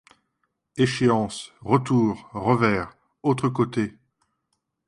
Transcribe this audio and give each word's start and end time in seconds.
Échéance! 0.77 1.51
retour! 1.59 2.27
revers! 2.33 2.97
autre 3.21 3.49
côté! 3.49 3.93